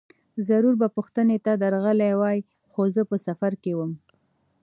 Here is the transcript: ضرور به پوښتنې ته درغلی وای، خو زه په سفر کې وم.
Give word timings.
ضرور 0.47 0.75
به 0.81 0.87
پوښتنې 0.95 1.37
ته 1.45 1.51
درغلی 1.61 2.11
وای، 2.19 2.37
خو 2.71 2.81
زه 2.95 3.01
په 3.09 3.17
سفر 3.27 3.51
کې 3.63 3.71
وم. 3.77 3.91